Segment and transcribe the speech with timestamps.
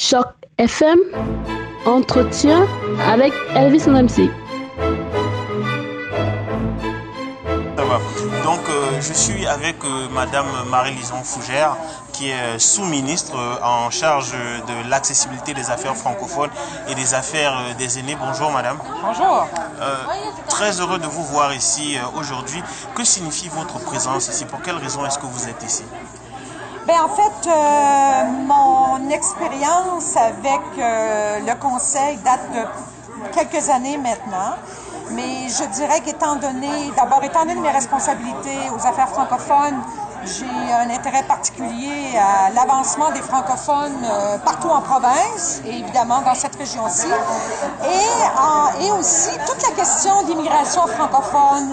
[0.00, 0.96] Choc FM,
[1.84, 2.68] entretien
[3.04, 4.30] avec Elvis MC.
[7.76, 7.98] Ça va.
[8.44, 11.76] Donc, euh, je suis avec euh, Madame Marie-Lison Fougère,
[12.12, 16.50] qui est sous-ministre euh, en charge de l'accessibilité des affaires francophones
[16.88, 18.16] et des affaires euh, des aînés.
[18.20, 18.78] Bonjour, Madame.
[19.02, 19.48] Bonjour.
[19.80, 19.96] Euh,
[20.48, 22.62] très heureux de vous voir ici euh, aujourd'hui.
[22.94, 24.44] Que signifie votre présence ici?
[24.44, 25.82] Pour quelles raisons est-ce que vous êtes ici?
[26.88, 34.56] Ben, en fait, euh, mon expérience avec euh, le conseil date de quelques années maintenant.
[35.10, 39.82] Mais je dirais qu'étant donné, d'abord, étant donné mes responsabilités aux affaires francophones,
[40.24, 46.34] j'ai un intérêt particulier à l'avancement des francophones euh, partout en province et évidemment dans
[46.34, 47.08] cette région-ci.
[47.84, 51.68] Et, aussi, toute la question d'immigration francophone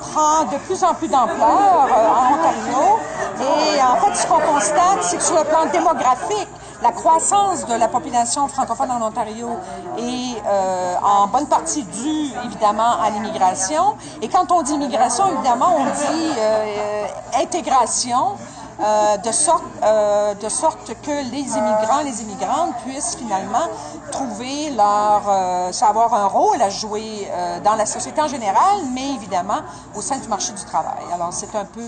[0.00, 2.98] prend de plus en plus d'ampleur en Ontario.
[3.40, 6.48] Et en fait, ce qu'on constate, c'est que sur le plan démographique,
[6.82, 9.50] la croissance de la population francophone en Ontario
[9.98, 13.96] est euh, en bonne partie due évidemment à l'immigration.
[14.22, 18.36] Et quand on dit immigration, évidemment, on dit euh, euh, intégration.
[18.80, 23.66] Euh, de, sorte, euh, de sorte que les immigrants, les immigrantes puissent finalement
[24.12, 29.14] trouver leur, euh, savoir un rôle à jouer euh, dans la société en général, mais
[29.14, 29.62] évidemment
[29.96, 31.02] au sein du marché du travail.
[31.12, 31.80] Alors c'est un peu,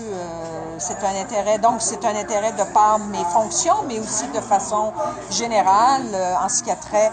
[0.79, 4.91] c'est un intérêt, donc c'est un intérêt de par mes fonctions, mais aussi de façon
[5.29, 7.11] générale en ce qui a trait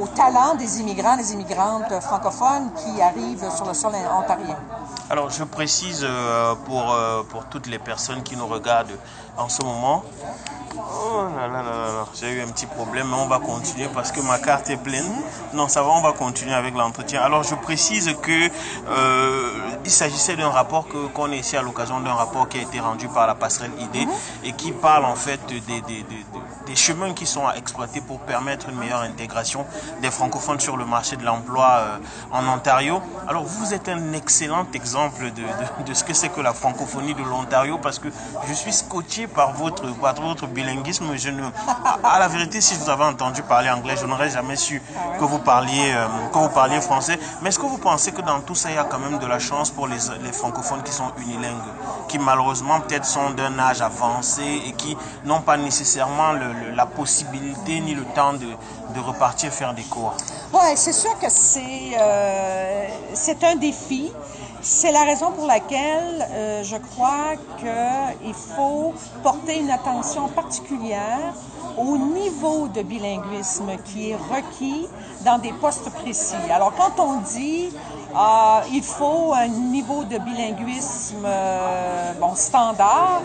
[0.00, 4.56] au talent des immigrants, des immigrantes francophones qui arrivent sur le sol ontarien.
[5.10, 6.06] Alors, je précise
[6.64, 6.96] pour,
[7.28, 8.63] pour toutes les personnes qui nous regardent
[9.36, 10.02] en ce moment.
[10.76, 14.10] Oh là là là là j'ai eu un petit problème, mais on va continuer parce
[14.12, 15.04] que ma carte est pleine.
[15.52, 17.22] Non, ça va, on va continuer avec l'entretien.
[17.22, 18.50] Alors, je précise que
[18.88, 19.50] euh,
[19.84, 22.80] il s'agissait d'un rapport que qu'on est ici à l'occasion d'un rapport qui a été
[22.80, 24.08] rendu par la passerelle ID
[24.44, 25.60] et qui parle en fait des-
[26.66, 29.66] des chemins qui sont à exploiter pour permettre une meilleure intégration
[30.00, 31.98] des francophones sur le marché de l'emploi euh,
[32.32, 33.00] en Ontario.
[33.28, 35.42] Alors, vous êtes un excellent exemple de,
[35.84, 38.08] de, ce que c'est que la francophonie de l'Ontario parce que
[38.48, 41.14] je suis scotché par votre, par votre bilinguisme.
[41.16, 41.42] Je ne,
[42.02, 44.82] à, à la vérité, si je vous avais entendu parler anglais, je n'aurais jamais su
[45.18, 47.18] que vous parliez, euh, que vous parliez français.
[47.42, 49.26] Mais est-ce que vous pensez que dans tout ça, il y a quand même de
[49.26, 51.54] la chance pour les, les francophones qui sont unilingues,
[52.08, 57.80] qui malheureusement peut-être sont d'un âge avancé et qui n'ont pas nécessairement le- la possibilité
[57.80, 58.46] ni le temps de,
[58.94, 60.14] de repartir faire des cours
[60.52, 62.86] Oui, c'est sûr que c'est euh,
[63.42, 64.12] un défi.
[64.60, 71.34] C'est la raison pour laquelle euh, je crois qu'il faut porter une attention particulière
[71.76, 74.88] au niveau de bilinguisme qui est requis
[75.24, 76.34] dans des postes précis.
[76.50, 77.70] Alors, quand on dit
[78.16, 83.22] euh, il faut un niveau de bilinguisme euh, bon, standard,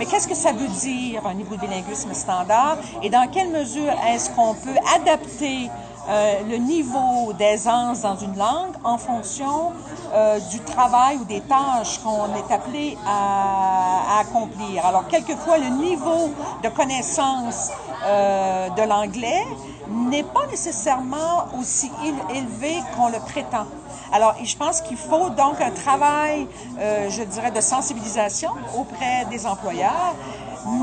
[0.00, 2.78] mais qu'est-ce que ça veut dire un niveau de bilinguisme standard?
[3.02, 5.68] Et dans quelle mesure est-ce qu'on peut adapter
[6.08, 9.72] euh, le niveau d'aisance dans une langue en fonction
[10.14, 14.86] euh, du travail ou des tâches qu'on est appelé à, à accomplir?
[14.86, 16.30] Alors, quelquefois, le niveau
[16.64, 17.70] de connaissance
[18.02, 19.44] euh, de l'anglais
[19.90, 23.66] n'est pas nécessairement aussi éle- élevé qu'on le prétend.
[24.12, 26.46] Alors, je pense qu'il faut donc un travail,
[26.80, 30.14] euh, je dirais, de sensibilisation auprès des employeurs,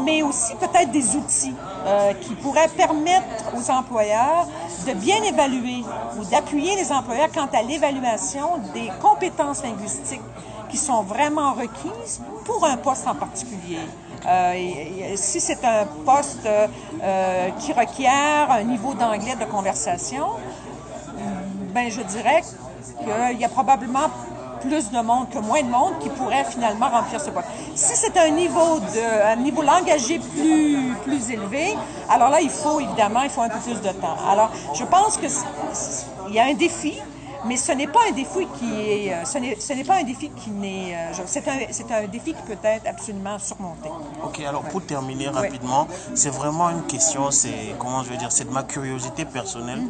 [0.06, 4.48] mais aussi peut-être des outils euh, qui pourraient permettre aux employeurs
[4.88, 5.84] de bien évaluer
[6.18, 10.22] ou d'appuyer les employeurs quant à l'évaluation des compétences linguistiques
[10.70, 13.80] qui sont vraiment requises pour un poste en particulier.
[14.26, 14.54] Euh,
[15.16, 20.28] si c'est un poste euh, qui requiert un niveau d'anglais de conversation,
[21.74, 22.42] ben je dirais
[23.00, 24.10] qu'il y a probablement
[24.62, 27.48] plus de monde que moins de monde qui pourrait finalement remplir ce poste.
[27.76, 31.78] Si c'est un niveau de un niveau langagier plus plus élevé,
[32.10, 34.18] alors là il faut évidemment il faut un peu plus de temps.
[34.28, 35.28] Alors je pense que
[36.30, 37.00] il y a un défi.
[37.46, 40.04] Mais ce n'est pas un défi qui est, euh, ce n'est, ce n'est pas un
[40.04, 43.90] défi qui n'est, euh, c'est un, c'est un défi qui peut être absolument surmonté.
[44.24, 48.46] Ok, alors pour terminer rapidement, c'est vraiment une question, c'est comment je veux dire, c'est
[48.46, 49.82] de ma curiosité personnelle.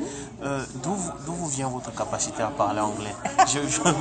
[0.44, 0.96] Euh, d'où,
[1.26, 3.14] d'où vous vient votre capacité à parler anglais?
[3.48, 3.96] Je- je- Comment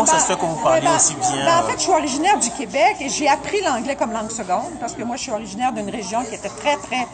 [0.00, 1.76] Ouais, ça ben, se fait que vous parlez ben, aussi bien ben, en euh, fait,
[1.78, 5.16] je suis originaire du Québec et j'ai appris l'anglais comme langue seconde parce que moi,
[5.16, 7.06] je suis originaire d'une région qui était très, très,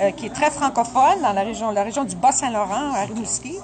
[0.00, 3.56] euh, qui est très francophone, dans la région, la région du Bas-Saint-Laurent, à Rimouski.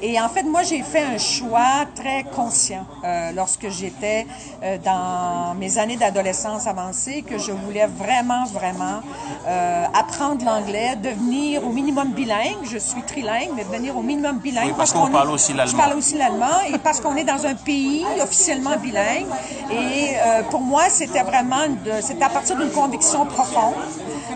[0.00, 4.26] Et en fait, moi, j'ai fait un choix très conscient euh, lorsque j'étais
[4.62, 9.00] euh, dans mes années d'adolescence avancée que je voulais vraiment, vraiment
[9.46, 12.62] euh, apprendre l'anglais, devenir au minimum bilingue.
[12.64, 14.66] Je suis trilingue, mais devenir au minimum bilingue.
[14.68, 15.78] Oui, parce qu'on est- aussi Je l'allemand.
[15.78, 19.26] parle aussi l'allemand et parce qu'on est dans un pays officiellement bilingue.
[19.70, 21.64] Et euh, pour moi, c'était vraiment,
[22.00, 23.74] c'était à partir d'une conviction profonde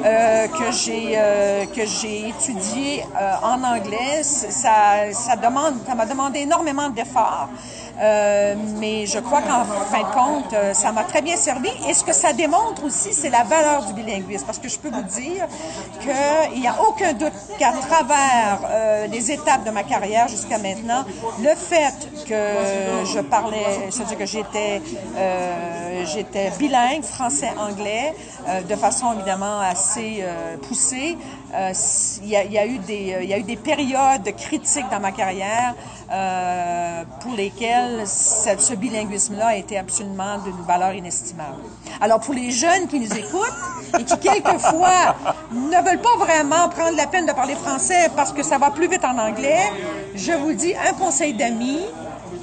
[0.04, 4.22] euh, que j'ai euh, que j'ai étudié euh, en anglais.
[4.22, 7.48] Ça, ça demande, ça m'a demandé énormément d'efforts.
[8.00, 11.68] Euh, mais je crois qu'en fin de compte, euh, ça m'a très bien servi.
[11.86, 14.46] Et ce que ça démontre aussi, c'est la valeur du bilinguisme.
[14.46, 15.46] Parce que je peux vous dire
[16.00, 21.04] qu'il n'y a aucun doute qu'à travers euh, les étapes de ma carrière jusqu'à maintenant,
[21.42, 24.80] le fait que je parlais, c'est-à-dire que j'étais
[26.04, 28.14] j'étais bilingue, français-anglais,
[28.48, 31.16] euh, de façon évidemment assez euh, poussée.
[31.54, 31.72] Euh,
[32.22, 35.74] Il y, a, eu des y périodes critiques dans ma carrière
[37.20, 41.62] pour lesquelles ce bilinguisme-là a été absolument d'une valeur inestimable.
[42.00, 43.60] Alors pour les jeunes qui nous écoutent
[43.98, 45.14] et qui quelquefois
[45.52, 48.88] ne veulent pas vraiment prendre la peine de parler français parce que ça va plus
[48.88, 49.70] vite en anglais,
[50.14, 51.82] je vous dis un conseil d'amis.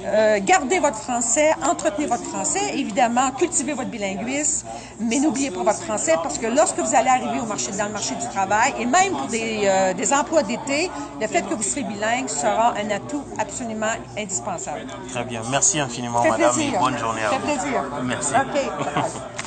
[0.04, 4.66] Euh, gardez votre français, entretenez votre français, évidemment, cultivez votre bilinguisme,
[5.00, 7.92] mais n'oubliez pas votre français parce que lorsque vous allez arriver au marché, dans le
[7.92, 10.90] marché du travail et même pour des, euh, des emplois d'été,
[11.20, 14.86] le fait que vous serez bilingue sera un atout absolument indispensable.
[15.12, 15.42] Très bien.
[15.50, 16.74] Merci infiniment, Ça madame, plaisir.
[16.74, 17.46] et bonne journée à Ça vous.
[17.48, 17.82] fait plaisir.
[18.04, 18.32] Merci.
[18.34, 19.18] OK.